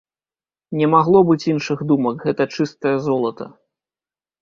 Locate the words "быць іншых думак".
1.29-2.27